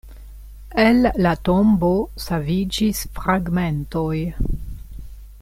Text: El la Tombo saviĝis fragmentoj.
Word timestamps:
El 0.83 1.07
la 1.25 1.33
Tombo 1.49 1.91
saviĝis 2.25 3.03
fragmentoj. 3.19 4.17